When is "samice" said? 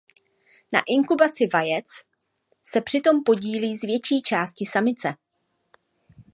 4.65-5.13